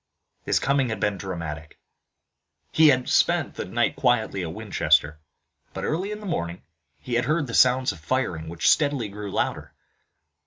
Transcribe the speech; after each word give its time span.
His 0.41 0.57
coming 0.59 0.89
had 0.89 0.99
been 0.99 1.19
dramatic. 1.19 1.77
He 2.71 2.87
had 2.87 3.07
spent 3.07 3.53
the 3.53 3.65
night 3.65 3.95
quietly 3.95 4.41
at 4.41 4.51
Winchester, 4.51 5.19
but, 5.75 5.83
early 5.83 6.11
in 6.11 6.21
the 6.21 6.25
morning, 6.25 6.63
he 6.97 7.13
had 7.13 7.25
heard 7.25 7.45
the 7.45 7.53
sounds 7.53 7.91
of 7.91 7.99
firing 7.99 8.49
which 8.49 8.67
steadily 8.67 9.09
grew 9.09 9.29
louder. 9.31 9.75